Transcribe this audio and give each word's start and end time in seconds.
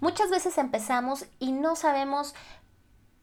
Muchas 0.00 0.30
veces 0.30 0.58
empezamos 0.58 1.24
y 1.38 1.52
no 1.52 1.74
sabemos 1.74 2.34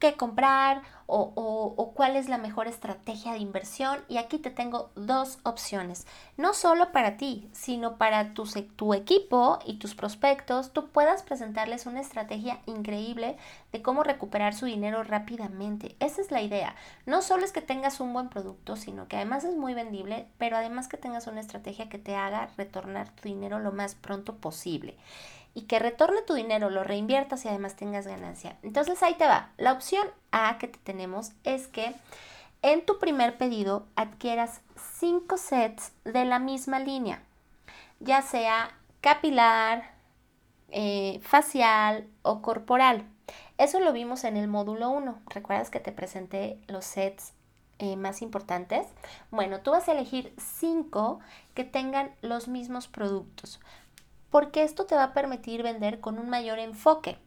qué 0.00 0.16
comprar 0.16 0.82
o, 1.06 1.92
cuál 1.94 2.16
es 2.16 2.28
la 2.28 2.38
mejor 2.38 2.66
estrategia 2.66 3.32
de 3.32 3.38
inversión. 3.38 4.00
Y 4.08 4.16
aquí 4.16 4.38
te 4.38 4.50
tengo 4.50 4.90
dos 4.96 5.38
opciones. 5.44 6.06
No 6.36 6.52
solo 6.52 6.92
para 6.92 7.16
ti, 7.16 7.48
sino 7.52 7.96
para 7.96 8.34
tu, 8.34 8.44
tu 8.76 8.92
equipo 8.92 9.60
y 9.64 9.78
tus 9.78 9.94
prospectos, 9.94 10.72
tú 10.72 10.88
puedas 10.88 11.22
presentarles 11.22 11.86
una 11.86 12.00
estrategia 12.00 12.60
increíble 12.66 13.36
de 13.72 13.82
cómo 13.82 14.02
recuperar 14.02 14.54
su 14.54 14.66
dinero 14.66 15.04
rápidamente. 15.04 15.94
Esa 16.00 16.20
es 16.20 16.30
la 16.30 16.42
idea. 16.42 16.74
No 17.06 17.22
solo 17.22 17.44
es 17.44 17.52
que 17.52 17.62
tengas 17.62 18.00
un 18.00 18.12
buen 18.12 18.28
producto, 18.28 18.76
sino 18.76 19.08
que 19.08 19.16
además 19.16 19.44
es 19.44 19.56
muy 19.56 19.74
vendible, 19.74 20.26
pero 20.38 20.56
además 20.56 20.88
que 20.88 20.96
tengas 20.96 21.28
una 21.28 21.40
estrategia 21.40 21.88
que 21.88 21.98
te 21.98 22.16
haga 22.16 22.50
retornar 22.56 23.10
tu 23.10 23.28
dinero 23.28 23.58
lo 23.58 23.72
más 23.72 23.94
pronto 23.94 24.34
posible 24.36 24.96
y 25.54 25.62
que 25.62 25.78
retorne 25.78 26.22
tu 26.22 26.34
dinero, 26.34 26.68
lo 26.68 26.82
reinviertas 26.82 27.44
y 27.44 27.48
además 27.48 27.76
tengas 27.76 28.06
ganancia. 28.06 28.58
Entonces 28.62 29.02
ahí 29.02 29.14
te 29.14 29.26
va. 29.26 29.50
La 29.56 29.72
opción 29.72 30.06
A 30.32 30.58
que 30.58 30.68
te 30.68 30.78
tenemos 30.80 31.32
es 31.44 31.68
que 31.68 31.94
en 32.62 32.84
tu 32.84 32.98
primer 32.98 33.38
pedido 33.38 33.86
adquieras 33.94 34.60
5 34.98 35.36
sets 35.36 35.92
de 36.04 36.24
la 36.24 36.38
misma 36.38 36.80
línea, 36.80 37.22
ya 38.00 38.22
sea 38.22 38.76
capilar, 39.00 39.92
eh, 40.70 41.20
facial 41.22 42.08
o 42.22 42.42
corporal. 42.42 43.06
Eso 43.58 43.78
lo 43.78 43.92
vimos 43.92 44.24
en 44.24 44.36
el 44.36 44.48
módulo 44.48 44.90
1. 44.90 45.20
¿Recuerdas 45.28 45.70
que 45.70 45.78
te 45.78 45.92
presenté 45.92 46.58
los 46.66 46.84
sets 46.84 47.32
eh, 47.78 47.96
más 47.96 48.22
importantes? 48.22 48.88
Bueno, 49.30 49.60
tú 49.60 49.70
vas 49.70 49.88
a 49.88 49.92
elegir 49.92 50.34
5 50.36 51.20
que 51.54 51.62
tengan 51.62 52.12
los 52.22 52.48
mismos 52.48 52.88
productos 52.88 53.60
porque 54.34 54.64
esto 54.64 54.84
te 54.84 54.96
va 54.96 55.04
a 55.04 55.12
permitir 55.12 55.62
vender 55.62 56.00
con 56.00 56.18
un 56.18 56.28
mayor 56.28 56.58
enfoque. 56.58 57.18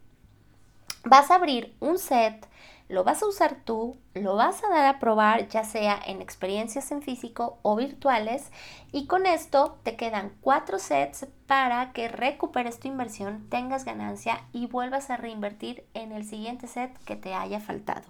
Vas 1.05 1.31
a 1.31 1.35
abrir 1.35 1.73
un 1.79 1.99
set, 1.99 2.45
lo 2.89 3.05
vas 3.05 3.23
a 3.23 3.27
usar 3.27 3.55
tú, 3.63 3.95
lo 4.13 4.35
vas 4.35 4.61
a 4.61 4.67
dar 4.67 4.85
a 4.85 4.99
probar 4.99 5.47
ya 5.47 5.63
sea 5.63 5.97
en 6.05 6.21
experiencias 6.21 6.91
en 6.91 7.01
físico 7.01 7.59
o 7.61 7.77
virtuales 7.77 8.51
y 8.91 9.07
con 9.07 9.25
esto 9.25 9.79
te 9.83 9.95
quedan 9.95 10.33
cuatro 10.41 10.79
sets 10.79 11.27
para 11.45 11.93
que 11.93 12.09
recuperes 12.09 12.77
tu 12.77 12.89
inversión, 12.89 13.47
tengas 13.49 13.85
ganancia 13.85 14.41
y 14.51 14.67
vuelvas 14.67 15.09
a 15.09 15.15
reinvertir 15.15 15.87
en 15.93 16.11
el 16.11 16.25
siguiente 16.25 16.67
set 16.67 16.91
que 17.05 17.15
te 17.15 17.33
haya 17.33 17.61
faltado. 17.61 18.03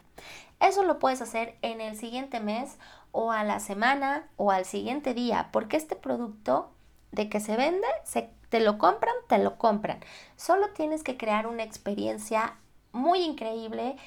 Eso 0.60 0.82
lo 0.82 0.98
puedes 0.98 1.22
hacer 1.22 1.56
en 1.62 1.82
el 1.82 2.00
siguiente 2.00 2.40
mes 2.40 2.80
o 3.12 3.32
a 3.32 3.44
la 3.44 3.60
semana 3.60 4.28
o 4.38 4.50
al 4.50 4.66
siguiente 4.66 5.14
día 5.14 5.50
porque 5.52 5.78
este 5.78 5.96
producto 5.96 6.72
de 7.12 7.30
que 7.30 7.40
se 7.40 7.56
vende, 7.58 7.88
se 8.04 8.36
te 8.50 8.60
lo 8.60 8.78
compran, 8.78 9.16
te 9.28 9.38
lo 9.38 9.58
compran. 9.58 10.00
Solo 10.36 10.70
tienes 10.70 11.04
que 11.04 11.18
crear 11.18 11.48
una 11.48 11.64
experiencia 11.64 12.56
muy 12.92 13.20
increíble 13.20 13.98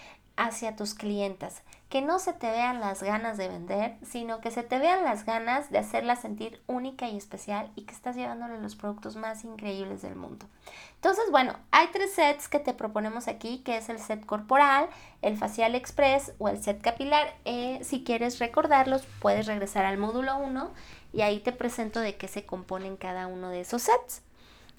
hacia 0.41 0.75
tus 0.75 0.95
clientes. 0.95 1.63
Que 1.91 2.01
no 2.01 2.19
se 2.19 2.33
te 2.33 2.51
vean 2.51 2.81
las 2.81 3.03
ganas 3.03 3.37
de 3.37 3.49
vender, 3.49 3.97
sino 4.03 4.41
que 4.41 4.51
se 4.51 4.63
te 4.63 4.79
vean 4.79 5.05
las 5.05 5.27
ganas 5.27 5.71
de 5.71 5.79
hacerla 5.79 6.17
sentir 6.17 6.63
única 6.67 7.09
y 7.09 7.17
especial 7.17 7.71
y 7.75 7.83
que 7.83 7.93
estás 7.93 8.17
llevándole 8.17 8.59
los 8.61 8.77
productos 8.77 9.17
más 9.17 9.45
increíbles 9.45 10.01
del 10.01 10.15
mundo. 10.15 10.47
Entonces, 10.95 11.25
bueno, 11.31 11.57
hay 11.73 11.89
tres 11.93 12.15
sets 12.15 12.49
que 12.49 12.61
te 12.61 12.73
proponemos 12.73 13.29
aquí, 13.29 13.59
que 13.59 13.77
es 13.77 13.89
el 13.89 13.99
set 13.99 14.25
corporal, 14.25 14.89
el 15.21 15.37
facial 15.37 15.75
express 15.75 16.33
o 16.39 16.49
el 16.49 16.63
set 16.63 16.81
capilar. 16.81 17.35
Eh, 17.45 17.81
si 17.83 18.05
quieres 18.05 18.39
recordarlos, 18.39 19.05
puedes 19.21 19.47
regresar 19.47 19.85
al 19.85 19.99
módulo 19.99 20.39
1 20.39 20.71
y 21.13 21.23
ahí 21.23 21.41
te 21.41 21.53
presento 21.53 22.01
de 22.01 22.17
qué 22.17 22.29
se 22.29 22.47
componen 22.47 22.97
cada 22.97 23.27
uno 23.27 23.51
de 23.51 23.61
esos 23.61 23.83
sets. 23.83 24.23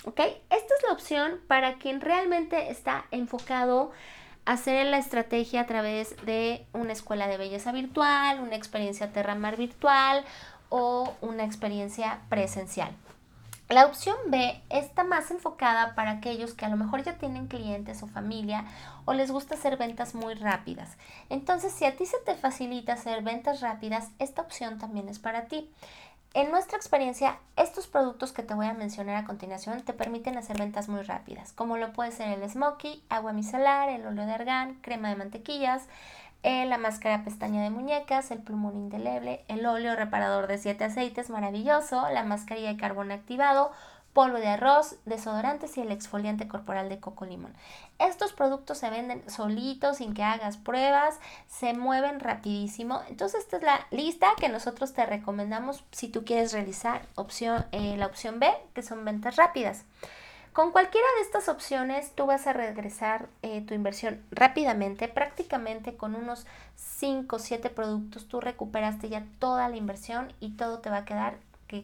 ¿Ok? 0.03 0.19
Esta 0.19 0.55
es 0.55 0.83
la 0.87 0.93
opción 0.93 1.39
para 1.47 1.75
quien 1.75 2.01
realmente 2.01 2.71
está 2.71 3.05
enfocado 3.11 3.91
a 4.45 4.53
hacer 4.53 4.87
la 4.87 4.97
estrategia 4.97 5.61
a 5.61 5.67
través 5.67 6.15
de 6.25 6.65
una 6.73 6.93
escuela 6.93 7.27
de 7.27 7.37
belleza 7.37 7.71
virtual, 7.71 8.39
una 8.39 8.55
experiencia 8.55 9.13
Terramar 9.13 9.57
virtual 9.57 10.25
o 10.69 11.13
una 11.21 11.43
experiencia 11.43 12.21
presencial. 12.29 12.95
La 13.71 13.85
opción 13.85 14.17
B 14.27 14.61
está 14.69 15.05
más 15.05 15.31
enfocada 15.31 15.95
para 15.95 16.11
aquellos 16.11 16.53
que 16.53 16.65
a 16.65 16.69
lo 16.69 16.75
mejor 16.75 17.03
ya 17.03 17.17
tienen 17.17 17.47
clientes 17.47 18.03
o 18.03 18.07
familia 18.07 18.65
o 19.05 19.13
les 19.13 19.31
gusta 19.31 19.55
hacer 19.55 19.77
ventas 19.77 20.13
muy 20.13 20.33
rápidas. 20.33 20.97
Entonces, 21.29 21.71
si 21.71 21.85
a 21.85 21.95
ti 21.95 22.05
se 22.05 22.17
te 22.25 22.35
facilita 22.35 22.93
hacer 22.93 23.23
ventas 23.23 23.61
rápidas, 23.61 24.09
esta 24.19 24.41
opción 24.41 24.77
también 24.77 25.07
es 25.07 25.19
para 25.19 25.45
ti. 25.45 25.71
En 26.33 26.49
nuestra 26.49 26.77
experiencia, 26.77 27.39
estos 27.57 27.87
productos 27.87 28.31
que 28.31 28.41
te 28.41 28.53
voy 28.53 28.65
a 28.65 28.73
mencionar 28.73 29.17
a 29.17 29.25
continuación 29.25 29.81
te 29.81 29.91
permiten 29.91 30.37
hacer 30.37 30.57
ventas 30.57 30.87
muy 30.87 31.01
rápidas, 31.01 31.51
como 31.51 31.75
lo 31.75 31.91
puede 31.91 32.13
ser 32.13 32.29
el 32.29 32.49
Smoky, 32.49 33.03
agua 33.09 33.33
micelar, 33.33 33.89
el 33.89 34.05
óleo 34.05 34.25
de 34.25 34.31
argán, 34.31 34.75
crema 34.75 35.09
de 35.09 35.17
mantequillas, 35.17 35.89
eh, 36.43 36.65
la 36.67 36.77
máscara 36.77 37.25
pestaña 37.25 37.61
de 37.61 37.69
muñecas, 37.69 38.31
el 38.31 38.39
plumón 38.39 38.77
indeleble, 38.77 39.43
el 39.49 39.65
óleo 39.65 39.93
reparador 39.97 40.47
de 40.47 40.57
siete 40.57 40.85
aceites 40.85 41.29
maravilloso, 41.29 42.09
la 42.09 42.23
mascarilla 42.23 42.69
de 42.69 42.77
carbón 42.77 43.11
activado, 43.11 43.73
polvo 44.13 44.37
de 44.37 44.47
arroz, 44.47 44.95
desodorantes 45.05 45.77
y 45.77 45.81
el 45.81 45.91
exfoliante 45.91 46.47
corporal 46.47 46.89
de 46.89 46.99
coco 46.99 47.25
limón. 47.25 47.53
Estos 47.99 48.33
productos 48.33 48.77
se 48.77 48.89
venden 48.89 49.27
solitos, 49.29 49.97
sin 49.97 50.13
que 50.13 50.23
hagas 50.23 50.57
pruebas, 50.57 51.19
se 51.47 51.73
mueven 51.73 52.19
rapidísimo. 52.19 53.01
Entonces 53.09 53.41
esta 53.41 53.57
es 53.57 53.63
la 53.63 53.87
lista 53.91 54.27
que 54.39 54.49
nosotros 54.49 54.93
te 54.93 55.05
recomendamos 55.05 55.83
si 55.91 56.09
tú 56.09 56.25
quieres 56.25 56.51
realizar 56.53 57.03
opción, 57.15 57.65
eh, 57.71 57.95
la 57.97 58.07
opción 58.07 58.39
B, 58.39 58.51
que 58.73 58.83
son 58.83 59.05
ventas 59.05 59.35
rápidas. 59.35 59.85
Con 60.53 60.73
cualquiera 60.73 61.07
de 61.15 61.21
estas 61.21 61.47
opciones 61.47 62.11
tú 62.13 62.25
vas 62.25 62.45
a 62.45 62.51
regresar 62.51 63.29
eh, 63.41 63.61
tu 63.61 63.73
inversión 63.73 64.21
rápidamente, 64.31 65.07
prácticamente 65.07 65.95
con 65.95 66.13
unos 66.13 66.45
5 66.75 67.37
o 67.37 67.39
7 67.39 67.69
productos 67.69 68.27
tú 68.27 68.41
recuperaste 68.41 69.07
ya 69.07 69.25
toda 69.39 69.69
la 69.69 69.77
inversión 69.77 70.33
y 70.41 70.57
todo 70.57 70.79
te 70.79 70.89
va 70.89 70.97
a 70.97 71.05
quedar 71.05 71.37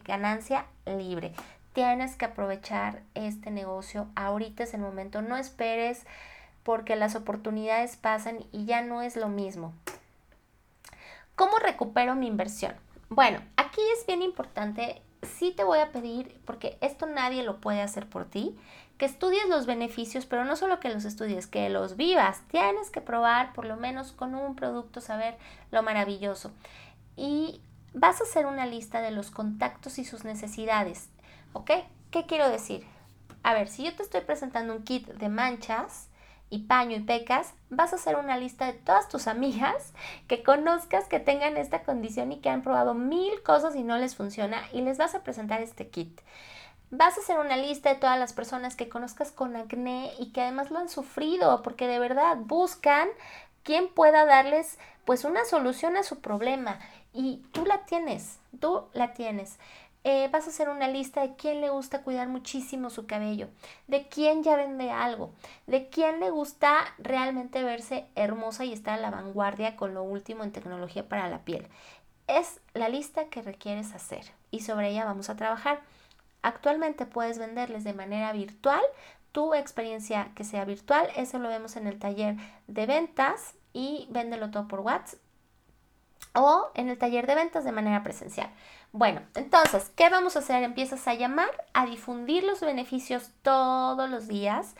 ganancia 0.04 0.66
libre 0.84 1.32
tienes 1.78 2.16
que 2.16 2.24
aprovechar 2.24 3.04
este 3.14 3.52
negocio. 3.52 4.08
Ahorita 4.16 4.64
es 4.64 4.74
el 4.74 4.80
momento. 4.80 5.22
No 5.22 5.36
esperes 5.36 6.06
porque 6.64 6.96
las 6.96 7.14
oportunidades 7.14 7.96
pasan 7.96 8.40
y 8.50 8.64
ya 8.64 8.82
no 8.82 9.00
es 9.00 9.14
lo 9.14 9.28
mismo. 9.28 9.72
¿Cómo 11.36 11.56
recupero 11.60 12.16
mi 12.16 12.26
inversión? 12.26 12.74
Bueno, 13.10 13.38
aquí 13.56 13.80
es 13.96 14.04
bien 14.06 14.22
importante. 14.22 15.02
Sí 15.22 15.52
te 15.56 15.62
voy 15.62 15.78
a 15.78 15.92
pedir, 15.92 16.40
porque 16.46 16.78
esto 16.80 17.06
nadie 17.06 17.44
lo 17.44 17.60
puede 17.60 17.80
hacer 17.80 18.08
por 18.08 18.24
ti, 18.24 18.58
que 18.96 19.06
estudies 19.06 19.48
los 19.48 19.66
beneficios, 19.66 20.26
pero 20.26 20.44
no 20.44 20.56
solo 20.56 20.80
que 20.80 20.92
los 20.92 21.04
estudies, 21.04 21.46
que 21.46 21.68
los 21.68 21.96
vivas. 21.96 22.42
Tienes 22.50 22.90
que 22.90 23.00
probar 23.00 23.52
por 23.52 23.66
lo 23.66 23.76
menos 23.76 24.10
con 24.10 24.34
un 24.34 24.56
producto, 24.56 25.00
saber 25.00 25.38
lo 25.70 25.84
maravilloso. 25.84 26.50
Y 27.14 27.60
vas 27.94 28.20
a 28.20 28.24
hacer 28.24 28.46
una 28.46 28.66
lista 28.66 29.00
de 29.00 29.12
los 29.12 29.30
contactos 29.30 30.00
y 30.00 30.04
sus 30.04 30.24
necesidades. 30.24 31.08
¿Ok? 31.52 31.70
¿Qué 32.10 32.26
quiero 32.26 32.48
decir? 32.48 32.86
A 33.42 33.54
ver, 33.54 33.68
si 33.68 33.84
yo 33.84 33.94
te 33.94 34.02
estoy 34.02 34.20
presentando 34.22 34.74
un 34.74 34.82
kit 34.82 35.06
de 35.06 35.28
manchas 35.28 36.08
y 36.50 36.60
paño 36.60 36.96
y 36.96 37.00
pecas, 37.00 37.54
vas 37.70 37.92
a 37.92 37.96
hacer 37.96 38.16
una 38.16 38.36
lista 38.36 38.66
de 38.66 38.72
todas 38.72 39.08
tus 39.08 39.26
amigas 39.26 39.92
que 40.26 40.42
conozcas 40.42 41.06
que 41.06 41.20
tengan 41.20 41.56
esta 41.56 41.82
condición 41.82 42.32
y 42.32 42.38
que 42.38 42.48
han 42.48 42.62
probado 42.62 42.94
mil 42.94 43.42
cosas 43.42 43.76
y 43.76 43.82
no 43.82 43.98
les 43.98 44.16
funciona 44.16 44.62
y 44.72 44.82
les 44.82 44.98
vas 44.98 45.14
a 45.14 45.22
presentar 45.22 45.60
este 45.60 45.88
kit. 45.88 46.20
Vas 46.90 47.18
a 47.18 47.20
hacer 47.20 47.38
una 47.38 47.56
lista 47.56 47.90
de 47.90 48.00
todas 48.00 48.18
las 48.18 48.32
personas 48.32 48.74
que 48.74 48.88
conozcas 48.88 49.30
con 49.30 49.56
acné 49.56 50.12
y 50.18 50.32
que 50.32 50.40
además 50.40 50.70
lo 50.70 50.78
han 50.78 50.88
sufrido 50.88 51.62
porque 51.62 51.86
de 51.86 51.98
verdad 51.98 52.38
buscan 52.38 53.08
quien 53.62 53.88
pueda 53.88 54.24
darles 54.24 54.78
pues 55.04 55.24
una 55.24 55.44
solución 55.44 55.96
a 55.98 56.02
su 56.02 56.20
problema 56.20 56.78
y 57.12 57.42
tú 57.52 57.66
la 57.66 57.84
tienes, 57.84 58.38
tú 58.60 58.84
la 58.94 59.12
tienes. 59.12 59.58
Eh, 60.10 60.30
vas 60.32 60.46
a 60.46 60.48
hacer 60.48 60.70
una 60.70 60.88
lista 60.88 61.20
de 61.20 61.36
quién 61.36 61.60
le 61.60 61.68
gusta 61.68 62.00
cuidar 62.00 62.28
muchísimo 62.28 62.88
su 62.88 63.06
cabello, 63.06 63.50
de 63.88 64.08
quién 64.08 64.42
ya 64.42 64.56
vende 64.56 64.90
algo, 64.90 65.34
de 65.66 65.90
quién 65.90 66.18
le 66.18 66.30
gusta 66.30 66.78
realmente 66.96 67.62
verse 67.62 68.06
hermosa 68.14 68.64
y 68.64 68.72
estar 68.72 68.98
a 68.98 69.02
la 69.02 69.10
vanguardia 69.10 69.76
con 69.76 69.92
lo 69.92 70.02
último 70.02 70.44
en 70.44 70.52
tecnología 70.52 71.06
para 71.06 71.28
la 71.28 71.40
piel. 71.40 71.68
Es 72.26 72.62
la 72.72 72.88
lista 72.88 73.26
que 73.26 73.42
requieres 73.42 73.92
hacer 73.92 74.24
y 74.50 74.60
sobre 74.60 74.88
ella 74.88 75.04
vamos 75.04 75.28
a 75.28 75.36
trabajar. 75.36 75.82
Actualmente 76.40 77.04
puedes 77.04 77.38
venderles 77.38 77.84
de 77.84 77.92
manera 77.92 78.32
virtual 78.32 78.80
tu 79.32 79.52
experiencia 79.52 80.30
que 80.34 80.44
sea 80.44 80.64
virtual, 80.64 81.06
eso 81.16 81.38
lo 81.38 81.50
vemos 81.50 81.76
en 81.76 81.86
el 81.86 81.98
taller 81.98 82.36
de 82.66 82.86
ventas 82.86 83.56
y 83.74 84.08
véndelo 84.10 84.50
todo 84.50 84.68
por 84.68 84.80
WhatsApp 84.80 85.20
o 86.34 86.70
en 86.74 86.88
el 86.88 86.98
taller 86.98 87.26
de 87.26 87.34
ventas 87.34 87.64
de 87.64 87.72
manera 87.72 88.02
presencial. 88.02 88.50
Bueno, 88.92 89.20
entonces, 89.34 89.90
¿qué 89.96 90.08
vamos 90.08 90.36
a 90.36 90.38
hacer? 90.38 90.62
Empiezas 90.62 91.06
a 91.08 91.14
llamar, 91.14 91.50
a 91.74 91.86
difundir 91.86 92.42
los 92.44 92.60
beneficios 92.60 93.30
todos 93.42 94.08
los 94.08 94.28
días. 94.28 94.74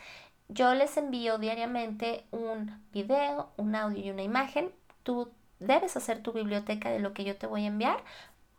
Yo 0.47 0.73
les 0.73 0.97
envío 0.97 1.37
diariamente 1.37 2.25
un 2.31 2.83
video, 2.91 3.51
un 3.57 3.75
audio 3.75 4.03
y 4.03 4.09
una 4.09 4.23
imagen. 4.23 4.71
Tú 5.03 5.31
debes 5.59 5.95
hacer 5.95 6.23
tu 6.23 6.33
biblioteca 6.33 6.89
de 6.89 6.99
lo 6.99 7.13
que 7.13 7.23
yo 7.23 7.37
te 7.37 7.45
voy 7.45 7.65
a 7.65 7.67
enviar 7.67 8.03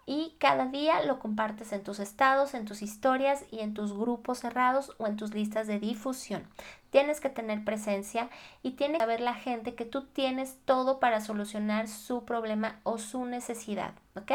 y 0.06 0.34
cada 0.38 0.66
día 0.66 1.04
lo 1.04 1.18
compartes 1.18 1.72
en 1.72 1.82
tus 1.82 1.98
estados, 1.98 2.54
en 2.54 2.64
tus 2.64 2.82
historias 2.82 3.44
y 3.50 3.60
en 3.60 3.74
tus 3.74 3.92
grupos 3.92 4.38
cerrados 4.38 4.94
o 4.98 5.06
en 5.06 5.16
tus 5.16 5.34
listas 5.34 5.66
de 5.66 5.78
difusión. 5.78 6.46
Tienes 6.90 7.20
que 7.20 7.30
tener 7.30 7.64
presencia 7.64 8.28
y 8.62 8.72
tiene 8.72 8.94
que 8.94 9.04
saber 9.04 9.20
la 9.20 9.34
gente 9.34 9.74
que 9.74 9.84
tú 9.84 10.06
tienes 10.06 10.58
todo 10.64 11.00
para 11.00 11.20
solucionar 11.20 11.88
su 11.88 12.24
problema 12.24 12.80
o 12.82 12.98
su 12.98 13.24
necesidad, 13.24 13.94
¿ok? 14.16 14.32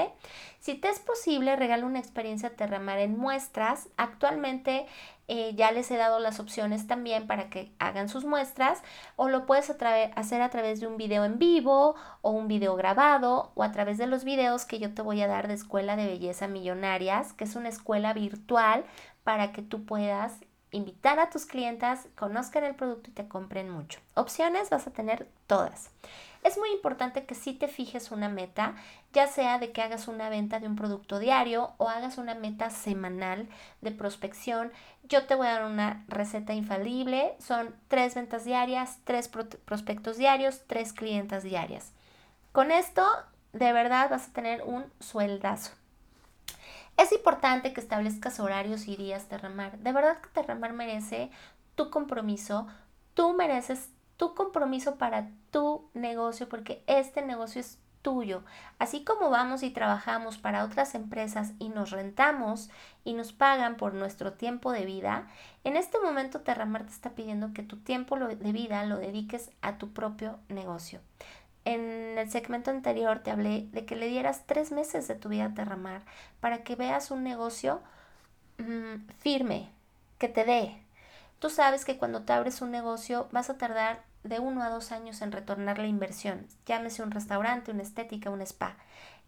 Si 0.59 0.75
te 0.75 0.89
es 0.89 0.99
posible, 0.99 1.55
regala 1.55 1.85
una 1.85 1.99
experiencia 1.99 2.55
Terramar 2.55 2.99
en 2.99 3.17
muestras. 3.17 3.89
Actualmente 3.97 4.87
eh, 5.27 5.53
ya 5.55 5.71
les 5.71 5.89
he 5.91 5.97
dado 5.97 6.19
las 6.19 6.39
opciones 6.39 6.87
también 6.87 7.27
para 7.27 7.49
que 7.49 7.71
hagan 7.79 8.09
sus 8.09 8.25
muestras 8.25 8.83
o 9.15 9.27
lo 9.27 9.45
puedes 9.45 9.69
hacer 9.69 10.41
a 10.41 10.49
través 10.49 10.79
de 10.79 10.87
un 10.87 10.97
video 10.97 11.25
en 11.25 11.39
vivo 11.39 11.95
o 12.21 12.31
un 12.31 12.47
video 12.47 12.75
grabado 12.75 13.51
o 13.55 13.63
a 13.63 13.71
través 13.71 13.97
de 13.97 14.07
los 14.07 14.23
videos 14.23 14.65
que 14.65 14.79
yo 14.79 14.93
te 14.93 15.01
voy 15.01 15.21
a 15.21 15.27
dar 15.27 15.47
de 15.47 15.55
Escuela 15.55 15.95
de 15.95 16.05
Belleza 16.05 16.47
Millonarias, 16.47 17.33
que 17.33 17.43
es 17.43 17.55
una 17.55 17.69
escuela 17.69 18.13
virtual 18.13 18.85
para 19.23 19.51
que 19.51 19.63
tú 19.63 19.85
puedas 19.85 20.39
invitar 20.75 21.19
a 21.19 21.29
tus 21.29 21.45
clientas, 21.45 22.07
conozcan 22.15 22.63
el 22.63 22.75
producto 22.75 23.09
y 23.09 23.13
te 23.13 23.27
compren 23.27 23.69
mucho. 23.69 23.99
Opciones 24.13 24.69
vas 24.69 24.87
a 24.87 24.91
tener 24.91 25.27
todas. 25.47 25.89
Es 26.43 26.57
muy 26.57 26.69
importante 26.71 27.25
que 27.25 27.33
si 27.33 27.53
te 27.53 27.67
fijes 27.67 28.11
una 28.11 28.29
meta, 28.29 28.75
ya 29.13 29.25
sea 29.25 29.57
de 29.57 29.71
que 29.71 29.81
hagas 29.81 30.07
una 30.07 30.29
venta 30.29 30.59
de 30.59 30.67
un 30.67 30.75
producto 30.75 31.17
diario 31.17 31.71
o 31.77 31.89
hagas 31.89 32.19
una 32.19 32.35
meta 32.35 32.69
semanal 32.69 33.47
de 33.81 33.91
prospección. 33.91 34.71
Yo 35.03 35.25
te 35.25 35.33
voy 35.33 35.47
a 35.47 35.53
dar 35.53 35.65
una 35.65 36.03
receta 36.07 36.53
infalible. 36.53 37.35
Son 37.39 37.73
tres 37.87 38.13
ventas 38.13 38.45
diarias, 38.45 38.99
tres 39.05 39.27
prospectos 39.27 40.17
diarios, 40.17 40.61
tres 40.67 40.93
clientas 40.93 41.41
diarias. 41.41 41.93
Con 42.51 42.71
esto, 42.71 43.03
de 43.53 43.73
verdad 43.73 44.09
vas 44.11 44.27
a 44.27 44.33
tener 44.33 44.61
un 44.63 44.85
sueldazo. 44.99 45.71
Es 46.97 47.11
importante 47.11 47.73
que 47.73 47.81
establezcas 47.81 48.39
horarios 48.39 48.87
y 48.87 48.95
días 48.95 49.27
Terramar. 49.27 49.77
De 49.79 49.91
verdad 49.91 50.21
que 50.21 50.29
Terramar 50.29 50.73
merece 50.73 51.29
tu 51.75 51.89
compromiso. 51.89 52.67
Tú 53.13 53.33
mereces 53.33 53.89
tu 54.17 54.33
compromiso 54.33 54.95
para 54.95 55.29
tu 55.51 55.89
negocio 55.93 56.47
porque 56.47 56.83
este 56.87 57.21
negocio 57.21 57.59
es 57.61 57.79
tuyo. 58.01 58.43
Así 58.77 59.03
como 59.03 59.31
vamos 59.31 59.63
y 59.63 59.71
trabajamos 59.71 60.37
para 60.37 60.63
otras 60.63 60.93
empresas 60.93 61.53
y 61.57 61.69
nos 61.69 61.89
rentamos 61.89 62.69
y 63.03 63.13
nos 63.13 63.33
pagan 63.33 63.77
por 63.77 63.95
nuestro 63.95 64.33
tiempo 64.33 64.71
de 64.71 64.85
vida, 64.85 65.27
en 65.63 65.75
este 65.75 65.97
momento 65.99 66.41
Terramar 66.41 66.85
te 66.85 66.91
está 66.91 67.09
pidiendo 67.15 67.51
que 67.51 67.63
tu 67.63 67.77
tiempo 67.77 68.19
de 68.19 68.51
vida 68.51 68.85
lo 68.85 68.97
dediques 68.97 69.49
a 69.63 69.79
tu 69.79 69.91
propio 69.91 70.37
negocio. 70.49 71.01
En 71.65 72.17
el 72.17 72.29
segmento 72.29 72.69
anterior 72.69 73.19
te 73.19 73.31
hablé 73.31 73.67
de 73.71 73.85
que 73.85 73.95
le 73.95 74.07
dieras 74.07 74.43
tres 74.45 74.71
meses 74.71 75.07
de 75.07 75.15
tu 75.15 75.29
vida 75.29 75.45
a 75.45 75.53
Terramar 75.53 76.03
para 76.39 76.63
que 76.63 76.75
veas 76.75 77.09
un 77.09 77.23
negocio 77.23 77.81
mm, 78.59 79.07
firme, 79.17 79.69
que 80.19 80.29
te 80.29 80.45
dé. 80.45 80.79
Tú 81.39 81.49
sabes 81.49 81.83
que 81.83 81.97
cuando 81.97 82.21
te 82.21 82.33
abres 82.33 82.61
un 82.61 82.71
negocio 82.71 83.27
vas 83.31 83.49
a 83.49 83.57
tardar 83.57 84.03
de 84.23 84.39
uno 84.39 84.63
a 84.63 84.69
dos 84.69 84.91
años 84.91 85.21
en 85.21 85.31
retornar 85.31 85.79
la 85.79 85.87
inversión, 85.87 86.47
llámese 86.65 87.03
un 87.03 87.11
restaurante, 87.11 87.71
una 87.71 87.83
estética, 87.83 88.29
un 88.29 88.41
spa, 88.41 88.77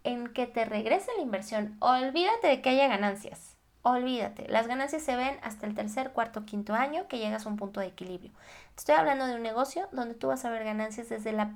en 0.04 0.28
que 0.28 0.48
te 0.48 0.64
regrese 0.64 1.12
la 1.18 1.24
inversión. 1.24 1.76
Olvídate 1.80 2.48
de 2.48 2.62
que 2.62 2.70
haya 2.70 2.88
ganancias. 2.88 3.57
Olvídate, 3.84 4.48
las 4.50 4.68
ganancias 4.68 5.04
se 5.04 5.16
ven 5.16 5.38
hasta 5.44 5.66
el 5.66 5.74
tercer, 5.74 6.12
cuarto, 6.12 6.46
quinto 6.46 6.74
año 6.74 7.08
que 7.08 7.20
llegas 7.20 7.46
a 7.46 7.50
un 7.50 7.56
punto 7.56 7.80
de 7.80 7.88
equilibrio. 7.88 8.32
estoy 8.76 8.96
hablando 8.96 9.28
de 9.28 9.36
un 9.36 9.44
negocio 9.44 9.88
donde 9.94 10.14
tú 10.14 10.28
vas 10.28 10.44
a 10.44 10.50
ver 10.50 10.66
ganancias 10.66 11.08
desde, 11.08 11.32
la 11.32 11.56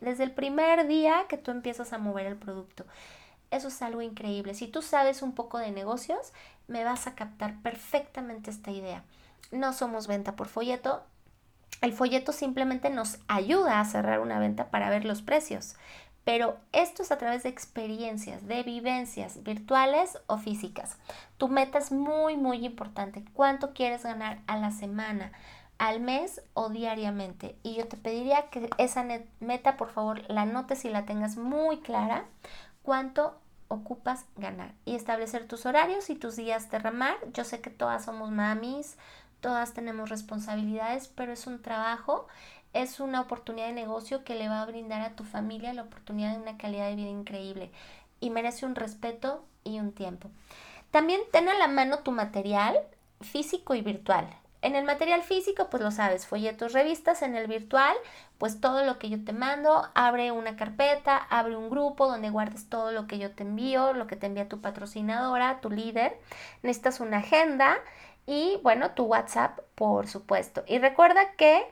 desde 0.00 0.22
el 0.22 0.30
primer 0.30 0.86
día 0.86 1.24
que 1.28 1.36
tú 1.36 1.50
empiezas 1.50 1.92
a 1.92 1.98
mover 1.98 2.26
el 2.26 2.36
producto. 2.36 2.84
Eso 3.50 3.68
es 3.68 3.82
algo 3.82 4.02
increíble. 4.02 4.54
Si 4.54 4.68
tú 4.68 4.82
sabes 4.82 5.22
un 5.22 5.32
poco 5.32 5.58
de 5.58 5.70
negocios, 5.70 6.32
me 6.68 6.84
vas 6.84 7.06
a 7.06 7.14
captar 7.14 7.60
perfectamente 7.62 8.50
esta 8.50 8.70
idea. 8.70 9.02
No 9.50 9.72
somos 9.72 10.06
venta 10.06 10.36
por 10.36 10.48
folleto. 10.48 11.02
El 11.80 11.92
folleto 11.92 12.32
simplemente 12.32 12.88
nos 12.88 13.18
ayuda 13.26 13.80
a 13.80 13.84
cerrar 13.84 14.20
una 14.20 14.38
venta 14.38 14.70
para 14.70 14.90
ver 14.90 15.04
los 15.04 15.22
precios 15.22 15.76
pero 16.24 16.56
esto 16.72 17.02
es 17.02 17.12
a 17.12 17.18
través 17.18 17.42
de 17.42 17.50
experiencias, 17.50 18.46
de 18.46 18.62
vivencias 18.62 19.42
virtuales 19.42 20.18
o 20.26 20.38
físicas. 20.38 20.96
Tu 21.36 21.48
meta 21.48 21.78
es 21.78 21.92
muy, 21.92 22.36
muy 22.36 22.64
importante. 22.64 23.24
¿Cuánto 23.34 23.74
quieres 23.74 24.04
ganar 24.04 24.40
a 24.46 24.56
la 24.56 24.70
semana, 24.70 25.32
al 25.76 26.00
mes 26.00 26.42
o 26.54 26.70
diariamente? 26.70 27.58
Y 27.62 27.74
yo 27.74 27.86
te 27.88 27.98
pediría 27.98 28.48
que 28.48 28.70
esa 28.78 29.04
meta, 29.40 29.76
por 29.76 29.90
favor, 29.90 30.22
la 30.30 30.46
notes 30.46 30.86
y 30.86 30.90
la 30.90 31.04
tengas 31.04 31.36
muy 31.36 31.80
clara. 31.80 32.24
¿Cuánto 32.82 33.38
ocupas 33.68 34.24
ganar? 34.36 34.72
Y 34.86 34.94
establecer 34.94 35.46
tus 35.46 35.66
horarios 35.66 36.08
y 36.08 36.14
tus 36.14 36.36
días 36.36 36.70
de 36.70 36.78
ramar. 36.78 37.16
Yo 37.34 37.44
sé 37.44 37.60
que 37.60 37.70
todas 37.70 38.06
somos 38.06 38.30
mamis, 38.30 38.96
todas 39.40 39.74
tenemos 39.74 40.08
responsabilidades, 40.08 41.08
pero 41.08 41.34
es 41.34 41.46
un 41.46 41.60
trabajo 41.60 42.28
es 42.74 43.00
una 43.00 43.22
oportunidad 43.22 43.68
de 43.68 43.72
negocio 43.72 44.24
que 44.24 44.34
le 44.34 44.48
va 44.48 44.60
a 44.60 44.66
brindar 44.66 45.00
a 45.00 45.16
tu 45.16 45.24
familia 45.24 45.72
la 45.72 45.82
oportunidad 45.82 46.32
de 46.32 46.42
una 46.42 46.58
calidad 46.58 46.88
de 46.88 46.96
vida 46.96 47.08
increíble 47.08 47.70
y 48.20 48.30
merece 48.30 48.66
un 48.66 48.74
respeto 48.74 49.44
y 49.64 49.78
un 49.78 49.92
tiempo. 49.92 50.28
También 50.90 51.20
ten 51.32 51.48
a 51.48 51.54
la 51.54 51.68
mano 51.68 52.00
tu 52.00 52.12
material 52.12 52.78
físico 53.20 53.74
y 53.74 53.80
virtual. 53.80 54.28
En 54.64 54.76
el 54.76 54.84
material 54.84 55.22
físico, 55.22 55.68
pues 55.68 55.82
lo 55.82 55.90
sabes, 55.90 56.26
folletos, 56.26 56.72
revistas. 56.72 57.20
En 57.20 57.34
el 57.34 57.48
virtual, 57.48 57.94
pues 58.38 58.62
todo 58.62 58.82
lo 58.84 58.98
que 58.98 59.10
yo 59.10 59.22
te 59.22 59.34
mando, 59.34 59.90
abre 59.94 60.32
una 60.32 60.56
carpeta, 60.56 61.18
abre 61.18 61.54
un 61.54 61.68
grupo 61.68 62.06
donde 62.06 62.30
guardes 62.30 62.70
todo 62.70 62.90
lo 62.90 63.06
que 63.06 63.18
yo 63.18 63.30
te 63.32 63.42
envío, 63.42 63.92
lo 63.92 64.06
que 64.06 64.16
te 64.16 64.24
envía 64.24 64.48
tu 64.48 64.62
patrocinadora, 64.62 65.60
tu 65.60 65.68
líder. 65.68 66.18
Necesitas 66.62 67.00
una 67.00 67.18
agenda 67.18 67.76
y, 68.24 68.58
bueno, 68.62 68.92
tu 68.92 69.04
WhatsApp, 69.04 69.58
por 69.74 70.06
supuesto. 70.06 70.64
Y 70.66 70.78
recuerda 70.78 71.32
que 71.36 71.62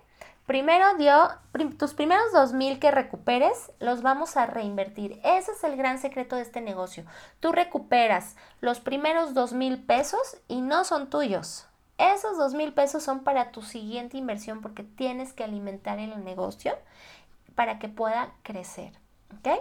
Primero 0.53 0.99
dio, 0.99 1.31
tus 1.79 1.95
primeros 1.95 2.31
dos 2.31 2.53
mil 2.53 2.79
que 2.79 2.91
recuperes, 2.91 3.73
los 3.79 4.03
vamos 4.03 4.37
a 4.37 4.45
reinvertir. 4.45 5.19
Ese 5.25 5.53
es 5.53 5.65
el 5.65 5.79
gran 5.79 5.97
secreto 5.97 6.37
de 6.37 6.43
este 6.43 6.61
negocio. 6.61 7.07
Tú 7.41 7.53
recuperas 7.53 8.37
los 8.61 8.79
primeros 8.79 9.33
dos 9.33 9.55
mil 9.55 9.83
pesos 9.83 10.37
y 10.49 10.61
no 10.61 10.85
son 10.85 11.09
tuyos. 11.09 11.69
Esos 11.97 12.37
dos 12.37 12.53
mil 12.53 12.75
pesos 12.75 13.03
son 13.03 13.25
para 13.25 13.51
tu 13.51 13.63
siguiente 13.63 14.19
inversión 14.19 14.61
porque 14.61 14.83
tienes 14.83 15.33
que 15.33 15.43
alimentar 15.43 15.99
el 15.99 16.23
negocio 16.23 16.77
para 17.55 17.79
que 17.79 17.89
pueda 17.89 18.35
crecer. 18.43 18.93
¿Ok? 19.39 19.59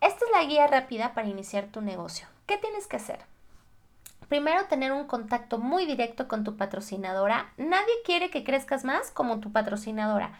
Esta 0.00 0.24
es 0.24 0.30
la 0.32 0.44
guía 0.44 0.68
rápida 0.68 1.12
para 1.12 1.28
iniciar 1.28 1.66
tu 1.66 1.82
negocio. 1.82 2.26
¿Qué 2.46 2.56
tienes 2.56 2.86
que 2.86 2.96
hacer? 2.96 3.33
Primero, 4.28 4.64
tener 4.66 4.92
un 4.92 5.06
contacto 5.06 5.58
muy 5.58 5.86
directo 5.86 6.28
con 6.28 6.44
tu 6.44 6.56
patrocinadora. 6.56 7.52
Nadie 7.56 7.94
quiere 8.04 8.30
que 8.30 8.44
crezcas 8.44 8.84
más 8.84 9.10
como 9.10 9.40
tu 9.40 9.52
patrocinadora. 9.52 10.38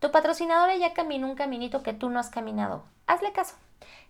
Tu 0.00 0.10
patrocinadora 0.10 0.76
ya 0.76 0.94
caminó 0.94 1.28
un 1.28 1.34
caminito 1.34 1.82
que 1.82 1.92
tú 1.92 2.08
no 2.08 2.18
has 2.18 2.30
caminado. 2.30 2.84
Hazle 3.06 3.32
caso. 3.32 3.54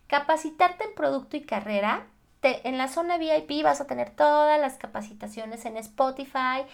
Capacitarte 0.07 0.85
en 0.85 0.95
producto 0.95 1.37
y 1.37 1.43
carrera. 1.43 2.07
en 2.43 2.79
la 2.79 2.89
zona 2.89 3.19
VIP 3.19 3.63
vas 3.63 3.81
a 3.81 3.87
tener 3.87 4.11
todas 4.11 4.61
las 4.61 4.79
capacitaciones 4.79 5.65
en 5.67 5.77
Spotify. 5.77 6.65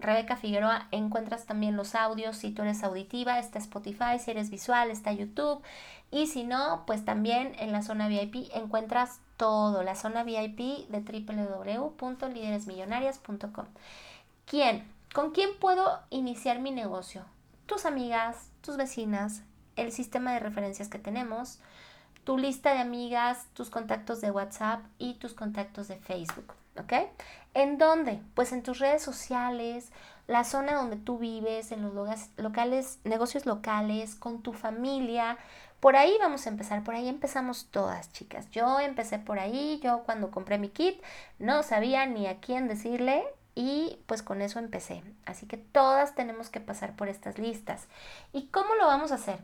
Rebeca 0.00 0.36
Figueroa, 0.36 0.88
encuentras 0.90 1.46
también 1.46 1.76
los 1.76 1.94
audios. 1.94 2.36
Si 2.36 2.50
tú 2.50 2.62
eres 2.62 2.82
auditiva, 2.82 3.38
está 3.38 3.58
Spotify. 3.58 4.18
Si 4.18 4.32
eres 4.32 4.50
visual, 4.50 4.90
está 4.90 5.12
YouTube. 5.12 5.62
Y 6.10 6.26
si 6.26 6.44
no, 6.44 6.84
pues 6.86 7.04
también 7.04 7.54
en 7.58 7.72
la 7.72 7.82
zona 7.82 8.08
VIP 8.08 8.50
encuentras 8.54 9.20
todo, 9.36 9.82
la 9.82 9.94
zona 9.94 10.24
VIP 10.24 10.88
de 10.88 11.00
www.lideresmillonarias.com. 11.00 13.66
¿Quién? 14.46 14.90
¿Con 15.12 15.30
quién 15.30 15.50
puedo 15.58 16.00
iniciar 16.10 16.60
mi 16.60 16.70
negocio? 16.70 17.24
Tus 17.66 17.84
amigas, 17.86 18.50
tus 18.60 18.76
vecinas, 18.76 19.42
el 19.76 19.92
sistema 19.92 20.32
de 20.32 20.40
referencias 20.40 20.88
que 20.88 20.98
tenemos, 20.98 21.60
tu 22.24 22.36
lista 22.38 22.74
de 22.74 22.80
amigas, 22.80 23.46
tus 23.54 23.70
contactos 23.70 24.20
de 24.20 24.30
WhatsApp 24.30 24.84
y 24.98 25.14
tus 25.14 25.32
contactos 25.34 25.88
de 25.88 25.96
Facebook. 25.96 26.52
¿Ok? 26.78 26.92
¿En 27.54 27.78
dónde? 27.78 28.20
Pues 28.34 28.52
en 28.52 28.64
tus 28.64 28.80
redes 28.80 29.02
sociales, 29.02 29.92
la 30.26 30.42
zona 30.42 30.74
donde 30.74 30.96
tú 30.96 31.18
vives, 31.18 31.70
en 31.70 31.82
los 31.82 31.94
locales, 32.36 32.98
negocios 33.04 33.46
locales, 33.46 34.16
con 34.16 34.42
tu 34.42 34.52
familia, 34.52 35.38
por 35.84 35.96
ahí 35.96 36.16
vamos 36.18 36.46
a 36.46 36.48
empezar, 36.48 36.82
por 36.82 36.94
ahí 36.94 37.10
empezamos 37.10 37.66
todas, 37.66 38.10
chicas. 38.10 38.50
Yo 38.50 38.80
empecé 38.80 39.18
por 39.18 39.38
ahí, 39.38 39.78
yo 39.84 40.02
cuando 40.06 40.30
compré 40.30 40.56
mi 40.56 40.70
kit 40.70 40.98
no 41.38 41.62
sabía 41.62 42.06
ni 42.06 42.26
a 42.26 42.40
quién 42.40 42.68
decirle 42.68 43.22
y 43.54 43.98
pues 44.06 44.22
con 44.22 44.40
eso 44.40 44.58
empecé. 44.58 45.02
Así 45.26 45.44
que 45.44 45.58
todas 45.58 46.14
tenemos 46.14 46.48
que 46.48 46.58
pasar 46.58 46.96
por 46.96 47.10
estas 47.10 47.38
listas. 47.38 47.86
¿Y 48.32 48.46
cómo 48.46 48.74
lo 48.76 48.86
vamos 48.86 49.12
a 49.12 49.16
hacer? 49.16 49.40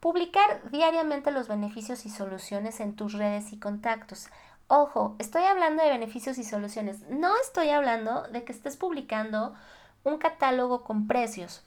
Publicar 0.00 0.70
diariamente 0.70 1.32
los 1.32 1.48
beneficios 1.48 2.06
y 2.06 2.08
soluciones 2.08 2.80
en 2.80 2.96
tus 2.96 3.12
redes 3.12 3.52
y 3.52 3.58
contactos. 3.58 4.28
Ojo, 4.68 5.16
estoy 5.18 5.42
hablando 5.42 5.82
de 5.82 5.90
beneficios 5.90 6.38
y 6.38 6.44
soluciones. 6.44 7.06
No 7.10 7.34
estoy 7.42 7.68
hablando 7.68 8.22
de 8.28 8.42
que 8.42 8.52
estés 8.52 8.78
publicando 8.78 9.54
un 10.02 10.16
catálogo 10.16 10.82
con 10.82 11.06
precios. 11.06 11.62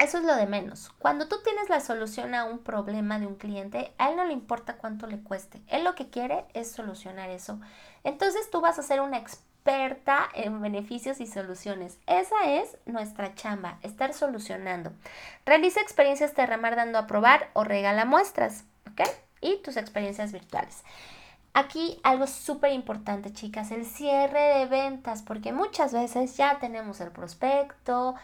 Eso 0.00 0.16
es 0.16 0.24
lo 0.24 0.34
de 0.34 0.46
menos. 0.46 0.90
Cuando 0.98 1.28
tú 1.28 1.42
tienes 1.44 1.68
la 1.68 1.78
solución 1.78 2.34
a 2.34 2.44
un 2.44 2.60
problema 2.60 3.18
de 3.18 3.26
un 3.26 3.34
cliente, 3.34 3.92
a 3.98 4.08
él 4.08 4.16
no 4.16 4.24
le 4.24 4.32
importa 4.32 4.78
cuánto 4.78 5.06
le 5.06 5.20
cueste. 5.20 5.60
Él 5.68 5.84
lo 5.84 5.94
que 5.94 6.08
quiere 6.08 6.46
es 6.54 6.72
solucionar 6.72 7.28
eso. 7.28 7.60
Entonces 8.02 8.50
tú 8.50 8.62
vas 8.62 8.78
a 8.78 8.82
ser 8.82 9.02
una 9.02 9.18
experta 9.18 10.26
en 10.32 10.62
beneficios 10.62 11.20
y 11.20 11.26
soluciones. 11.26 11.98
Esa 12.06 12.44
es 12.46 12.78
nuestra 12.86 13.34
chamba, 13.34 13.78
estar 13.82 14.14
solucionando. 14.14 14.90
Realiza 15.44 15.82
experiencias 15.82 16.32
Terramar 16.32 16.76
dando 16.76 16.96
a 16.96 17.06
probar 17.06 17.50
o 17.52 17.64
regala 17.64 18.06
muestras, 18.06 18.64
¿ok? 18.90 19.02
Y 19.42 19.58
tus 19.58 19.76
experiencias 19.76 20.32
virtuales. 20.32 20.82
Aquí 21.52 21.98
algo 22.04 22.28
súper 22.28 22.72
importante, 22.72 23.32
chicas, 23.32 23.72
el 23.72 23.84
cierre 23.84 24.58
de 24.58 24.66
ventas, 24.66 25.22
porque 25.22 25.52
muchas 25.52 25.92
veces 25.92 26.36
ya 26.36 26.60
tenemos 26.60 27.00
el 27.00 27.10
prospecto, 27.10 28.14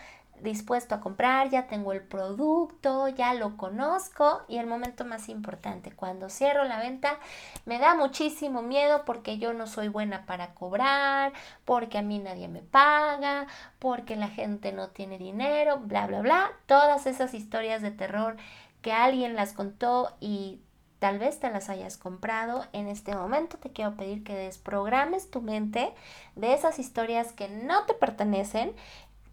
dispuesto 0.43 0.95
a 0.95 1.01
comprar, 1.01 1.51
ya 1.51 1.67
tengo 1.67 1.93
el 1.93 2.03
producto, 2.03 3.09
ya 3.09 3.35
lo 3.35 3.57
conozco 3.57 4.43
y 4.49 4.59
el 4.59 4.67
momento 4.67 5.05
más 5.05 5.29
importante, 5.29 5.93
cuando 5.93 6.29
cierro 6.29 6.65
la 6.65 6.79
venta, 6.79 7.19
me 7.65 7.79
da 7.79 7.95
muchísimo 7.95 8.63
miedo 8.63 9.05
porque 9.05 9.39
yo 9.39 9.53
no 9.53 9.67
soy 9.67 9.89
buena 9.89 10.27
para 10.27 10.55
cobrar, 10.55 11.33
porque 11.65 11.99
a 11.99 12.03
mí 12.03 12.19
nadie 12.19 12.49
me 12.49 12.63
paga, 12.63 13.47
porque 13.79 14.17
la 14.17 14.29
gente 14.29 14.73
no 14.73 14.89
tiene 14.89 15.19
dinero, 15.19 15.79
bla, 15.79 16.07
bla, 16.07 16.21
bla, 16.21 16.53
todas 16.67 17.07
esas 17.07 17.35
historias 17.35 17.83
de 17.83 17.91
terror 17.91 18.37
que 18.83 18.93
alguien 18.93 19.35
las 19.35 19.53
contó 19.53 20.15
y 20.21 20.61
tal 20.99 21.19
vez 21.19 21.39
te 21.41 21.51
las 21.51 21.69
hayas 21.69 21.99
comprado, 21.99 22.65
en 22.73 22.89
este 22.89 23.15
momento 23.15 23.59
te 23.59 23.71
quiero 23.71 23.97
pedir 23.97 24.25
que 24.25 24.35
desprogrames 24.35 25.31
tu 25.31 25.43
mente 25.43 25.93
de 26.37 26.55
esas 26.55 26.79
historias 26.79 27.33
que 27.33 27.49
no 27.49 27.85
te 27.85 27.95
pertenecen 27.95 28.73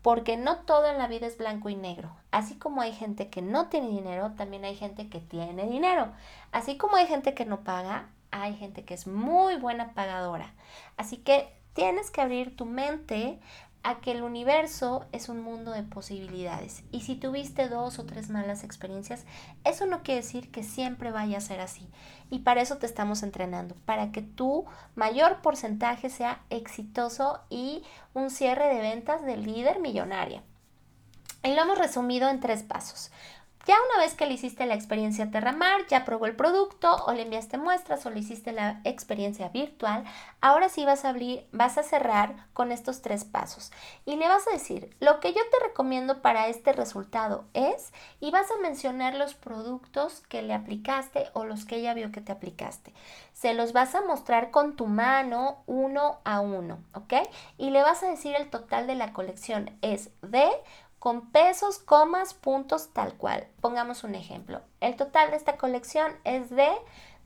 porque 0.04 0.36
no 0.38 0.58
todo 0.58 0.86
en 0.88 1.00
la 1.00 1.08
vida 1.08 1.26
es 1.26 1.38
blanco 1.38 1.70
y 1.70 1.76
negro. 1.76 2.12
Así 2.30 2.56
como 2.56 2.82
hay 2.82 2.92
gente 2.92 3.30
que 3.30 3.42
no 3.42 3.70
tiene 3.70 3.88
dinero, 3.88 4.34
también 4.38 4.66
hay 4.66 4.76
gente 4.76 5.10
que 5.10 5.20
tiene 5.20 5.66
dinero. 5.66 6.12
Así 6.52 6.78
como 6.78 6.98
hay 6.98 7.08
gente 7.08 7.34
que 7.34 7.46
no 7.46 7.62
paga, 7.62 8.10
hay 8.30 8.54
gente 8.56 8.84
que 8.84 8.94
es 8.94 9.08
muy 9.08 9.56
buena 9.56 9.94
pagadora. 9.94 10.54
Así 10.98 11.18
que 11.18 11.52
tienes 11.74 12.12
que 12.12 12.22
abrir 12.22 12.56
tu 12.56 12.66
mente 12.66 13.40
a 13.84 14.00
que 14.00 14.12
el 14.12 14.24
universo 14.24 15.06
es 15.12 15.28
un 15.28 15.42
mundo 15.42 15.72
de 15.72 15.84
posibilidades. 15.84 16.84
Y 16.92 17.02
si 17.02 17.16
tuviste 17.16 17.68
dos 17.68 18.00
o 18.00 18.06
tres 18.06 18.30
malas 18.30 18.64
experiencias, 18.64 19.26
eso 19.66 19.86
no 19.86 20.04
quiere 20.04 20.22
decir 20.22 20.50
que 20.52 20.64
siempre 20.64 21.12
vaya 21.12 21.38
a 21.38 21.42
ser 21.42 21.60
así. 21.60 21.88
Y 22.30 22.40
para 22.40 22.62
eso 22.62 22.78
te 22.78 22.86
estamos 22.86 23.24
entrenando, 23.24 23.76
para 23.86 24.12
que 24.12 24.22
tu 24.22 24.66
mayor 24.96 25.42
porcentaje 25.42 26.10
sea 26.10 26.42
exitoso 26.50 27.42
y 27.50 27.84
un 28.14 28.30
cierre 28.30 28.74
de 28.74 28.82
ventas 28.82 29.24
de 29.26 29.38
líder 29.38 29.80
millonaria. 29.80 30.44
Y 31.44 31.54
lo 31.54 31.62
hemos 31.62 31.78
resumido 31.78 32.30
en 32.30 32.40
tres 32.40 32.64
pasos. 32.64 33.12
Ya 33.66 33.76
una 33.90 34.04
vez 34.04 34.14
que 34.14 34.26
le 34.26 34.34
hiciste 34.34 34.66
la 34.66 34.74
experiencia 34.74 35.32
Terramar, 35.32 35.88
ya 35.88 36.04
probó 36.04 36.26
el 36.26 36.36
producto 36.36 36.98
o 37.06 37.14
le 37.14 37.22
enviaste 37.22 37.58
muestras 37.58 38.06
o 38.06 38.10
le 38.10 38.20
hiciste 38.20 38.52
la 38.52 38.82
experiencia 38.84 39.48
virtual, 39.48 40.04
ahora 40.42 40.68
sí 40.68 40.84
vas 40.84 41.06
a 41.06 41.10
abrir, 41.10 41.48
vas 41.54 41.78
a 41.78 41.84
cerrar 41.84 42.36
con 42.52 42.74
estos 42.74 43.02
tres 43.02 43.24
pasos 43.24 43.72
y 44.06 44.18
le 44.18 44.28
vas 44.28 44.46
a 44.50 44.52
decir, 44.52 44.94
lo 45.00 45.22
que 45.22 45.32
yo 45.32 45.40
te 45.50 45.66
recomiendo 45.66 46.22
para 46.22 46.48
este 46.48 46.74
resultado 46.74 47.46
es, 47.54 47.94
y 48.20 48.32
vas 48.32 48.52
a 48.52 48.62
mencionar 48.62 49.16
los 49.16 49.34
productos 49.34 50.20
que 50.28 50.42
le 50.42 50.54
aplicaste 50.54 51.30
o 51.32 51.46
los 51.46 51.64
que 51.64 51.78
ella 51.78 51.94
vio 51.94 52.12
que 52.12 52.20
te 52.20 52.34
aplicaste. 52.34 52.94
Se 53.32 53.54
los 53.54 53.72
vas 53.72 53.96
a 53.96 54.02
mostrar 54.02 54.52
con 54.52 54.76
tu 54.76 54.88
mano 54.88 55.64
uno 55.68 56.20
a 56.26 56.42
uno, 56.42 56.80
¿ok? 56.94 57.14
Y 57.58 57.70
le 57.70 57.82
vas 57.82 58.04
a 58.04 58.10
decir 58.10 58.36
el 58.36 58.50
total 58.50 58.88
de 58.88 58.96
la 58.96 59.14
colección 59.14 59.72
es 59.82 60.10
de 60.22 60.50
con 61.04 61.30
pesos, 61.32 61.80
comas, 61.80 62.34
puntos, 62.34 62.94
tal 62.94 63.16
cual. 63.16 63.46
Pongamos 63.60 64.06
un 64.06 64.16
ejemplo. 64.16 64.62
El 64.80 64.96
total 64.96 65.32
de 65.32 65.36
esta 65.36 65.58
colección 65.58 66.14
es 66.24 66.50
de 66.50 66.70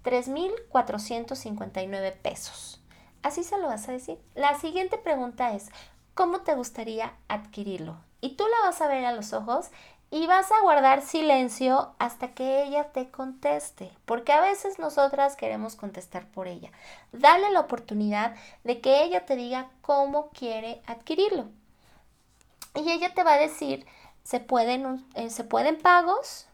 3.459 0.04 2.14
pesos. 2.14 2.82
Así 3.22 3.44
se 3.44 3.60
lo 3.60 3.68
vas 3.68 3.88
a 3.88 3.92
decir. 3.92 4.18
La 4.34 4.58
siguiente 4.58 4.98
pregunta 4.98 5.54
es, 5.54 5.70
¿cómo 6.16 6.42
te 6.42 6.56
gustaría 6.56 7.14
adquirirlo? 7.28 7.98
Y 8.20 8.36
tú 8.36 8.46
la 8.48 8.66
vas 8.66 8.82
a 8.82 8.88
ver 8.88 9.06
a 9.06 9.12
los 9.12 9.34
ojos 9.34 9.68
y 10.10 10.26
vas 10.26 10.52
a 10.52 10.60
guardar 10.62 11.04
silencio 11.04 11.94
hasta 12.00 12.34
que 12.34 12.64
ella 12.64 12.86
te 12.86 13.12
conteste, 13.12 13.92
porque 14.06 14.34
a 14.34 14.42
veces 14.42 14.80
nosotras 14.80 15.36
queremos 15.36 15.76
contestar 15.76 16.26
por 16.26 16.48
ella. 16.48 16.72
Dale 17.12 17.52
la 17.52 17.60
oportunidad 17.60 18.34
de 18.64 18.82
que 18.82 19.04
ella 19.04 19.28
te 19.28 19.36
diga 19.36 19.70
cómo 19.84 20.32
quiere 20.32 20.82
adquirirlo. 20.88 21.46
Y 22.76 22.92
ella 22.92 23.14
te 23.14 23.24
va 23.24 23.34
a 23.34 23.40
decir, 23.40 23.86
se 24.24 24.40
pueden, 24.40 25.06
eh, 25.16 25.30
se 25.30 25.44
pueden 25.44 25.78
pagos. 25.78 26.48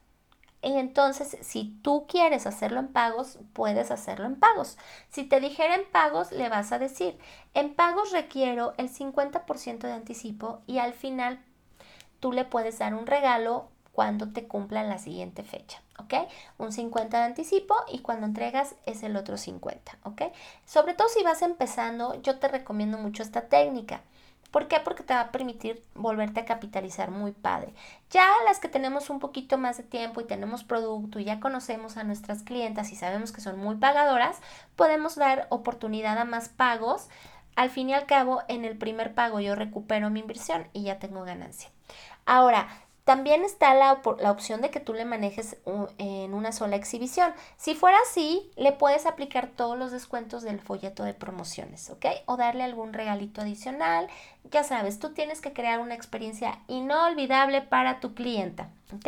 Y 0.61 0.77
entonces, 0.77 1.37
si 1.41 1.77
tú 1.81 2.05
quieres 2.07 2.47
hacerlo 2.47 2.79
en 2.79 2.87
pagos, 2.87 3.37
puedes 3.51 3.91
hacerlo 3.91 4.25
en 4.25 4.39
pagos. 4.39 4.77
Si 5.09 5.25
te 5.25 5.41
dijera 5.41 5.75
en 5.75 5.83
pagos, 5.91 6.31
le 6.31 6.47
vas 6.47 6.71
a 6.71 6.79
decir, 6.79 7.17
en 7.53 7.75
pagos 7.75 8.11
requiero 8.11 8.73
el 8.77 8.89
50% 8.89 9.79
de 9.79 9.91
anticipo 9.91 10.61
y 10.65 10.77
al 10.77 10.93
final 10.93 11.43
tú 12.21 12.31
le 12.31 12.45
puedes 12.45 12.79
dar 12.79 12.93
un 12.93 13.05
regalo 13.05 13.67
cuando 13.93 14.31
te 14.31 14.47
cumpla 14.47 14.83
la 14.83 14.97
siguiente 14.97 15.43
fecha, 15.43 15.81
¿ok? 15.99 16.13
Un 16.57 16.71
50 16.71 17.17
de 17.17 17.23
anticipo 17.23 17.75
y 17.91 17.99
cuando 17.99 18.25
entregas 18.25 18.75
es 18.85 19.03
el 19.03 19.15
otro 19.15 19.37
50, 19.37 19.99
¿ok? 20.03 20.23
Sobre 20.65 20.95
todo 20.95 21.07
si 21.09 21.23
vas 21.23 21.41
empezando, 21.43 22.19
yo 22.21 22.39
te 22.39 22.47
recomiendo 22.47 22.97
mucho 22.97 23.21
esta 23.21 23.49
técnica. 23.49 24.01
¿Por 24.53 24.67
qué? 24.67 24.79
Porque 24.79 25.01
te 25.01 25.15
va 25.15 25.21
a 25.21 25.31
permitir 25.31 25.83
volverte 25.95 26.39
a 26.39 26.45
capitalizar 26.45 27.09
muy 27.09 27.31
padre. 27.31 27.73
Ya 28.11 28.29
las 28.45 28.59
que 28.59 28.67
tenemos 28.67 29.09
un 29.09 29.19
poquito 29.19 29.57
más 29.57 29.77
de 29.77 29.83
tiempo 29.83 30.21
y 30.21 30.25
tenemos 30.25 30.63
producto 30.63 31.17
y 31.17 31.23
ya 31.23 31.39
conocemos 31.39 31.97
a 31.97 32.03
nuestras 32.03 32.43
clientas 32.43 32.91
y 32.91 32.95
sabemos 32.95 33.31
que 33.31 33.41
son 33.41 33.57
muy 33.57 33.77
pagadoras, 33.77 34.37
podemos 34.75 35.15
dar 35.15 35.47
oportunidad 35.49 36.19
a 36.19 36.25
más 36.25 36.49
pagos. 36.49 37.09
Al 37.55 37.71
fin 37.71 37.89
y 37.89 37.95
al 37.95 38.05
cabo, 38.05 38.43
en 38.47 38.63
el 38.63 38.77
primer 38.77 39.15
pago 39.15 39.39
yo 39.39 39.55
recupero 39.55 40.11
mi 40.11 40.19
inversión 40.19 40.67
y 40.71 40.83
ya 40.83 40.99
tengo 40.99 41.23
ganancia. 41.23 41.71
Ahora, 42.27 42.67
también 43.03 43.43
está 43.43 43.73
la, 43.73 44.01
la, 44.19 44.31
opción 44.31 44.61
de 44.61 44.69
que 44.69 44.79
tú 44.79 44.93
le 44.93 45.03
manejes 45.03 45.57
en 45.97 46.33
una 46.33 46.53
sola 46.53 46.77
exhibición. 46.77 47.33
Si 47.57 47.75
fuera 47.75 47.97
así, 48.09 48.49
le 48.55 48.71
puedes 48.71 49.05
aplicar 49.05 49.47
todos 49.47 49.77
los 49.77 49.91
descuentos 49.91 50.41
del 50.43 50.61
folleto 50.61 51.03
de 51.03 51.13
promociones, 51.13 51.89
¿ok? 51.89 52.05
O 52.25 52.37
darle 52.37 52.63
algún 52.63 52.93
regalito 52.93 53.41
adicional. 53.41 54.07
Ya 54.51 54.63
sabes, 54.63 54.99
tú 54.99 55.13
tienes 55.13 55.41
que 55.41 55.51
crear 55.51 55.79
una 55.79 55.95
experiencia 55.95 56.59
inolvidable 56.67 57.61
para 57.61 57.99
tu 57.99 58.13
clienta, 58.13 58.69
¿ok? 58.95 59.07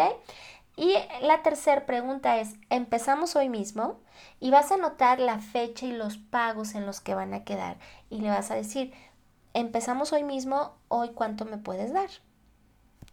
Y 0.75 0.93
la 1.21 1.41
tercera 1.41 1.85
pregunta 1.85 2.37
es, 2.39 2.55
empezamos 2.69 3.37
hoy 3.37 3.47
mismo 3.47 4.01
y 4.41 4.51
vas 4.51 4.71
a 4.71 4.75
anotar 4.75 5.21
la 5.21 5.39
fecha 5.39 5.85
y 5.85 5.93
los 5.93 6.17
pagos 6.17 6.75
en 6.75 6.85
los 6.85 6.99
que 6.99 7.15
van 7.15 7.33
a 7.33 7.45
quedar. 7.45 7.77
Y 8.09 8.19
le 8.19 8.27
vas 8.27 8.51
a 8.51 8.55
decir, 8.55 8.93
empezamos 9.53 10.11
hoy 10.11 10.23
mismo, 10.23 10.75
hoy 10.89 11.11
cuánto 11.13 11.45
me 11.45 11.57
puedes 11.57 11.93
dar 11.93 12.09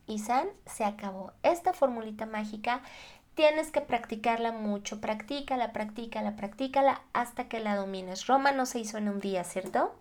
y 0.07 0.19
san, 0.19 0.49
se 0.67 0.85
acabó. 0.85 1.33
Esta 1.43 1.73
formulita 1.73 2.27
mágica 2.27 2.83
tienes 3.35 3.71
que 3.71 3.81
practicarla 3.81 4.53
mucho. 4.53 5.01
Practícala, 5.01 5.73
practícala, 5.73 6.37
practícala 6.37 7.03
hasta 7.13 7.49
que 7.49 7.61
la 7.61 7.77
domines. 7.77 8.27
Roma 8.27 8.53
no 8.53 8.67
se 8.67 8.81
hizo 8.81 8.99
en 8.99 9.09
un 9.09 9.21
día, 9.21 9.45
¿cierto? 9.45 9.95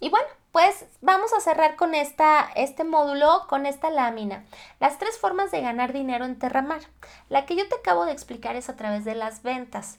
Y 0.00 0.10
bueno, 0.10 0.28
pues 0.52 0.86
vamos 1.00 1.32
a 1.32 1.40
cerrar 1.40 1.76
con 1.76 1.94
esta, 1.94 2.48
este 2.54 2.84
módulo, 2.84 3.46
con 3.48 3.66
esta 3.66 3.90
lámina. 3.90 4.44
Las 4.80 4.98
tres 4.98 5.18
formas 5.18 5.50
de 5.50 5.60
ganar 5.60 5.92
dinero 5.92 6.24
en 6.24 6.38
Terramar. 6.38 6.80
La 7.28 7.46
que 7.46 7.56
yo 7.56 7.68
te 7.68 7.76
acabo 7.76 8.04
de 8.04 8.12
explicar 8.12 8.56
es 8.56 8.68
a 8.68 8.76
través 8.76 9.04
de 9.04 9.14
las 9.14 9.42
ventas 9.42 9.98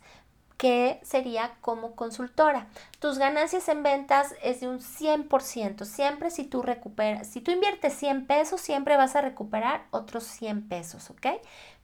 que 0.59 0.99
sería 1.03 1.53
como 1.61 1.95
consultora. 1.95 2.67
Tus 2.99 3.17
ganancias 3.17 3.69
en 3.69 3.81
ventas 3.81 4.35
es 4.43 4.59
de 4.59 4.67
un 4.67 4.81
100%. 4.81 5.85
Siempre 5.85 6.31
si 6.31 6.43
tú 6.43 6.61
recuperas, 6.61 7.27
si 7.27 7.39
tú 7.39 7.51
inviertes 7.51 7.93
100 7.93 8.27
pesos, 8.27 8.59
siempre 8.59 8.97
vas 8.97 9.15
a 9.15 9.21
recuperar 9.21 9.85
otros 9.91 10.25
100 10.25 10.67
pesos, 10.67 11.09
¿ok? 11.11 11.27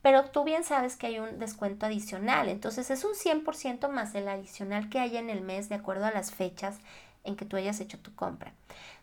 Pero 0.02 0.26
tú 0.26 0.44
bien 0.44 0.66
sabes 0.66 0.98
que 0.98 1.08
hay 1.08 1.20
un 1.20 1.40
descuento 1.40 1.86
adicional. 1.86 2.50
Entonces 2.50 2.92
es 2.92 3.06
un 3.06 3.14
100% 3.14 3.88
más 3.88 4.14
el 4.14 4.28
adicional 4.28 4.90
que 4.90 5.00
haya 5.00 5.22
en 5.22 5.30
el 5.30 5.40
mes 5.40 5.70
de 5.70 5.76
acuerdo 5.76 6.08
a 6.08 6.12
las 6.12 6.32
fechas 6.32 6.80
en 7.24 7.38
que 7.38 7.46
tú 7.46 7.56
hayas 7.56 7.80
hecho 7.80 7.98
tu 8.00 8.14
compra. 8.14 8.52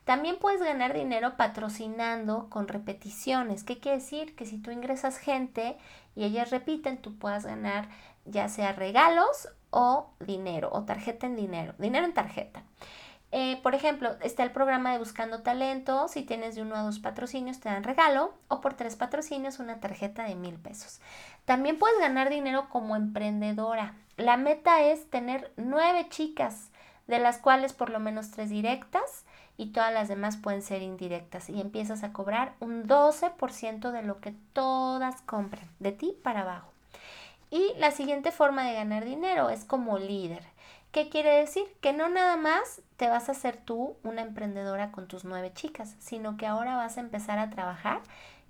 También 0.05 0.37
puedes 0.39 0.61
ganar 0.61 0.93
dinero 0.93 1.39
patrocinando 1.39 2.51
con 2.51 2.69
repeticiones. 2.69 3.65
¿Qué 3.65 3.79
quiere 3.79 4.01
decir? 4.01 4.37
Que 4.37 4.45
si 4.45 4.59
tú 4.59 4.71
ingresas 4.71 5.17
gente 5.17 5.79
y 6.15 6.25
ellas 6.25 6.51
repiten, 6.51 6.99
tú 6.99 7.17
puedas 7.17 7.47
ganar 7.47 7.89
ya 8.25 8.49
sea 8.49 8.73
regalos 8.73 9.49
o 9.73 10.11
dinero 10.21 10.71
o 10.73 10.85
tarjeta 10.85 11.27
en 11.27 11.35
dinero, 11.35 11.75
dinero 11.79 12.07
en 12.07 12.15
tarjeta. 12.15 12.63
Eh, 13.35 13.59
por 13.63 13.75
ejemplo, 13.75 14.15
está 14.21 14.43
el 14.43 14.51
programa 14.51 14.93
de 14.93 14.99
Buscando 14.99 15.43
Talento. 15.43 16.07
Si 16.07 16.23
tienes 16.23 16.55
de 16.55 16.61
uno 16.61 16.77
a 16.77 16.83
dos 16.83 16.99
patrocinios, 16.99 17.61
te 17.61 17.71
dan 17.71 17.83
regalo. 17.83 18.35
O 18.49 18.61
por 18.61 18.75
tres 18.75 18.95
patrocinios, 18.95 19.59
una 19.59 19.81
tarjeta 19.81 20.25
de 20.25 20.35
mil 20.35 20.57
pesos. 20.57 21.01
También 21.47 21.79
puedes 21.79 21.99
ganar 21.99 22.29
dinero 22.29 22.69
como 22.69 22.95
emprendedora. 22.95 23.95
La 24.19 24.37
meta 24.37 24.83
es 24.83 25.09
tener 25.09 25.51
nueve 25.57 26.07
chicas, 26.11 26.71
de 27.07 27.19
las 27.19 27.39
cuales 27.39 27.73
por 27.73 27.89
lo 27.89 28.01
menos 28.01 28.31
tres 28.31 28.51
directas 28.51 29.25
y 29.57 29.73
todas 29.73 29.95
las 29.95 30.09
demás 30.09 30.37
pueden 30.37 30.61
ser 30.61 30.83
indirectas. 30.83 31.49
Y 31.49 31.59
empiezas 31.59 32.05
a 32.05 32.13
cobrar 32.13 32.53
un 32.61 32.87
12% 32.87 33.93
de 33.93 34.03
lo 34.03 34.21
que 34.21 34.35
todas 34.53 35.23
compran, 35.23 35.69
de 35.79 35.93
ti 35.93 36.15
para 36.23 36.43
abajo. 36.43 36.72
Y 37.53 37.75
la 37.77 37.91
siguiente 37.91 38.33
forma 38.33 38.65
de 38.65 38.73
ganar 38.73 39.05
dinero 39.05 39.51
es 39.51 39.67
como 39.67 39.99
líder. 39.99 40.43
¿Qué 40.91 41.11
quiere 41.11 41.37
decir? 41.37 41.65
Que 41.83 41.93
no 41.93 42.09
nada 42.09 42.39
más 42.39 42.81
te 42.97 43.09
vas 43.09 43.29
a 43.29 43.33
hacer 43.33 43.59
tú 43.59 43.95
una 44.03 44.23
emprendedora 44.23 44.91
con 44.91 45.07
tus 45.07 45.27
nueve 45.27 45.53
chicas, 45.53 45.95
sino 45.99 46.39
que 46.39 46.47
ahora 46.47 46.77
vas 46.77 46.97
a 46.97 47.01
empezar 47.01 47.39
a 47.39 47.51
trabajar 47.51 48.01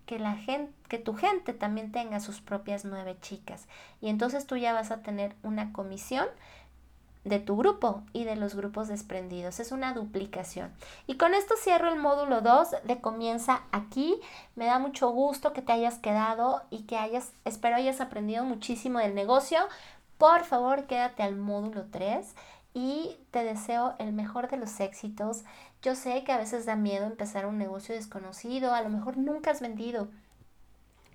que 0.06 0.20
la 0.20 0.36
gente, 0.36 0.72
que 0.88 0.98
tu 0.98 1.14
gente 1.14 1.52
también 1.52 1.90
tenga 1.90 2.20
sus 2.20 2.40
propias 2.40 2.84
nueve 2.84 3.16
chicas. 3.20 3.66
Y 4.00 4.08
entonces 4.08 4.46
tú 4.46 4.56
ya 4.56 4.72
vas 4.72 4.92
a 4.92 5.02
tener 5.02 5.34
una 5.42 5.72
comisión 5.72 6.28
de 7.24 7.38
tu 7.38 7.56
grupo 7.56 8.02
y 8.12 8.24
de 8.24 8.36
los 8.36 8.54
grupos 8.54 8.88
desprendidos. 8.88 9.60
Es 9.60 9.72
una 9.72 9.94
duplicación. 9.94 10.72
Y 11.06 11.16
con 11.16 11.34
esto 11.34 11.54
cierro 11.56 11.88
el 11.88 11.98
módulo 11.98 12.40
2 12.40 12.68
de 12.84 13.00
comienza 13.00 13.62
aquí. 13.70 14.20
Me 14.56 14.66
da 14.66 14.78
mucho 14.78 15.10
gusto 15.10 15.52
que 15.52 15.62
te 15.62 15.72
hayas 15.72 15.98
quedado 15.98 16.62
y 16.70 16.82
que 16.82 16.96
hayas, 16.96 17.32
espero 17.44 17.76
hayas 17.76 18.00
aprendido 18.00 18.44
muchísimo 18.44 18.98
del 18.98 19.14
negocio. 19.14 19.60
Por 20.18 20.44
favor, 20.44 20.86
quédate 20.86 21.22
al 21.22 21.36
módulo 21.36 21.86
3 21.90 22.34
y 22.74 23.16
te 23.30 23.44
deseo 23.44 23.94
el 23.98 24.12
mejor 24.12 24.48
de 24.48 24.56
los 24.56 24.80
éxitos. 24.80 25.44
Yo 25.82 25.94
sé 25.94 26.24
que 26.24 26.32
a 26.32 26.38
veces 26.38 26.66
da 26.66 26.76
miedo 26.76 27.06
empezar 27.06 27.46
un 27.46 27.58
negocio 27.58 27.94
desconocido, 27.94 28.74
a 28.74 28.82
lo 28.82 28.88
mejor 28.88 29.16
nunca 29.16 29.50
has 29.50 29.60
vendido, 29.60 30.08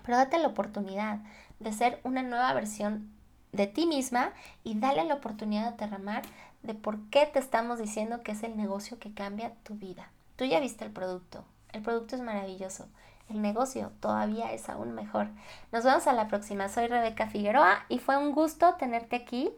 pero 0.05 0.17
date 0.17 0.37
la 0.37 0.49
oportunidad 0.49 1.19
de 1.59 1.73
ser 1.73 1.99
una 2.03 2.21
nueva 2.21 2.53
versión 2.53 3.11
de 3.51 3.67
ti 3.67 3.85
misma 3.85 4.31
y 4.63 4.79
dale 4.79 5.03
la 5.03 5.15
oportunidad 5.15 5.73
de 5.73 5.85
derramar 5.85 6.23
de 6.63 6.73
por 6.73 6.99
qué 7.09 7.25
te 7.25 7.39
estamos 7.39 7.79
diciendo 7.79 8.21
que 8.23 8.33
es 8.33 8.43
el 8.43 8.57
negocio 8.57 8.99
que 8.99 9.13
cambia 9.13 9.53
tu 9.63 9.75
vida. 9.75 10.11
Tú 10.35 10.45
ya 10.45 10.59
viste 10.59 10.85
el 10.85 10.91
producto, 10.91 11.43
el 11.71 11.81
producto 11.81 12.15
es 12.15 12.21
maravilloso, 12.21 12.87
el 13.29 13.41
negocio 13.41 13.91
todavía 13.99 14.51
es 14.53 14.69
aún 14.69 14.93
mejor. 14.93 15.27
Nos 15.71 15.83
vemos 15.83 16.07
a 16.07 16.13
la 16.13 16.27
próxima, 16.27 16.69
soy 16.69 16.87
Rebeca 16.87 17.27
Figueroa 17.27 17.85
y 17.89 17.99
fue 17.99 18.17
un 18.17 18.31
gusto 18.31 18.75
tenerte 18.75 19.15
aquí 19.15 19.51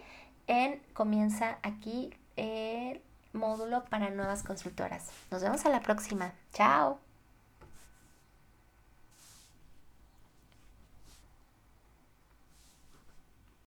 en 0.48 0.81
Comienza 0.93 1.58
aquí 1.62 2.13
el 2.36 3.01
módulo 3.34 3.86
para 3.86 4.10
nuevas 4.10 4.43
consultoras. 4.43 5.10
Nos 5.31 5.41
vemos 5.43 5.65
a 5.65 5.69
la 5.69 5.81
próxima, 5.81 6.34
chao. 6.53 7.08